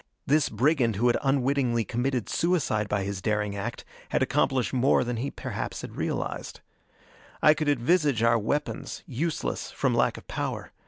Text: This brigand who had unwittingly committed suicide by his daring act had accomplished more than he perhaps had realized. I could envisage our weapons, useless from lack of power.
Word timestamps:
This 0.25 0.49
brigand 0.49 0.95
who 0.95 1.05
had 1.05 1.17
unwittingly 1.21 1.85
committed 1.85 2.27
suicide 2.27 2.89
by 2.89 3.03
his 3.03 3.21
daring 3.21 3.55
act 3.55 3.85
had 4.09 4.23
accomplished 4.23 4.73
more 4.73 5.03
than 5.03 5.17
he 5.17 5.29
perhaps 5.29 5.81
had 5.83 5.95
realized. 5.95 6.59
I 7.39 7.53
could 7.53 7.69
envisage 7.69 8.23
our 8.23 8.39
weapons, 8.39 9.03
useless 9.05 9.69
from 9.69 9.93
lack 9.93 10.17
of 10.17 10.27
power. 10.27 10.71